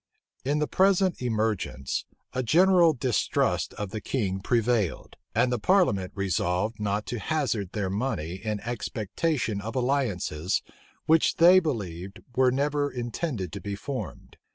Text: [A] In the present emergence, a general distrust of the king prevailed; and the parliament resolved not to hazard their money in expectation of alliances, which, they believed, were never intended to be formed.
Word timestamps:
[A] 0.43 0.49
In 0.49 0.57
the 0.57 0.65
present 0.67 1.21
emergence, 1.21 2.05
a 2.33 2.41
general 2.41 2.91
distrust 2.93 3.75
of 3.75 3.91
the 3.91 4.01
king 4.01 4.39
prevailed; 4.39 5.15
and 5.35 5.51
the 5.51 5.59
parliament 5.59 6.11
resolved 6.15 6.79
not 6.79 7.05
to 7.05 7.19
hazard 7.19 7.73
their 7.73 7.91
money 7.91 8.43
in 8.43 8.59
expectation 8.61 9.61
of 9.61 9.75
alliances, 9.75 10.63
which, 11.05 11.35
they 11.35 11.59
believed, 11.59 12.19
were 12.35 12.49
never 12.49 12.89
intended 12.91 13.51
to 13.53 13.61
be 13.61 13.75
formed. 13.75 14.37